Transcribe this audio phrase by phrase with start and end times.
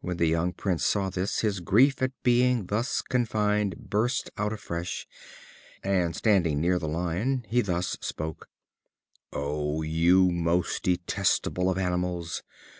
[0.00, 5.06] When the young Prince saw this, his grief at being thus confined burst out afresh,
[5.84, 8.48] and standing near the lion, he thus spoke:
[9.32, 12.42] "O you most detestable of animals!